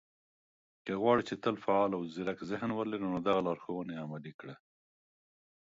[0.85, 4.55] که غواړئ، چې تل فعال او ځيرک ذهن ولرئ، نو دغه لارښوونې عملي کړئ